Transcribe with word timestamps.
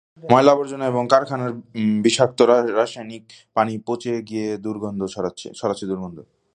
ময়লা, 0.23 0.51
আবর্জনা 0.51 0.85
এবং 0.85 1.03
কলকারখানার 1.03 1.51
বিষাক্ত 2.01 2.39
রাসায়নিকে 2.79 3.35
পানি 3.55 3.73
পচে 3.87 4.13
গিয়ে 4.29 4.47
ছড়াচ্ছে 5.59 5.85
দুর্গন্ধ। 5.85 6.17